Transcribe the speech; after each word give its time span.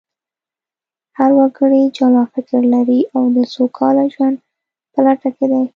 هر 1.17 1.31
وګړی 1.39 1.83
جلا 1.97 2.23
فکر 2.33 2.61
لري 2.73 2.99
او 3.15 3.23
د 3.35 3.37
سوکاله 3.53 4.05
ژوند 4.13 4.35
په 4.91 4.99
لټه 5.05 5.29
کې 5.35 5.45
دی 5.51 5.61